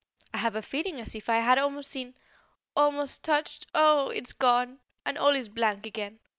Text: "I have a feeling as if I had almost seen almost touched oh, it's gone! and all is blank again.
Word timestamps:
"I 0.33 0.39
have 0.39 0.55
a 0.55 0.63
feeling 0.63 0.99
as 0.99 1.13
if 1.13 1.29
I 1.29 1.41
had 1.41 1.59
almost 1.59 1.91
seen 1.91 2.15
almost 2.75 3.23
touched 3.23 3.67
oh, 3.75 4.09
it's 4.09 4.33
gone! 4.33 4.79
and 5.05 5.15
all 5.15 5.35
is 5.35 5.47
blank 5.47 5.85
again. 5.85 6.17